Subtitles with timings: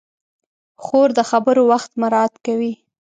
[0.83, 2.73] خور د خبرو وخت مراعت کوي.